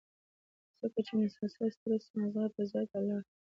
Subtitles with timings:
[0.79, 3.25] ځکه چې مسلسل سټرېس مازغۀ پۀ زيات الرټ